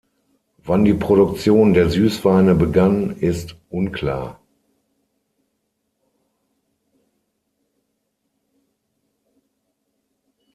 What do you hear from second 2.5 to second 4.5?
begann, ist unklar.